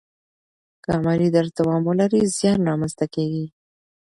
که 0.83 0.89
عملي 0.99 1.27
درس 1.35 1.49
دوام 1.57 1.81
ولري، 1.85 2.21
زیان 2.35 2.59
را 2.67 2.73
منځ 2.79 2.93
ته 2.99 3.05
کیږي. 3.13 3.45